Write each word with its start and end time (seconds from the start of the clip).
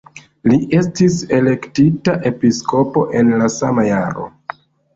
Li 0.51 0.55
estis 0.77 1.17
elektita 1.41 2.17
episkopo 2.31 3.07
en 3.21 3.33
la 3.43 3.53
sama 3.61 3.87
jaro. 3.93 4.31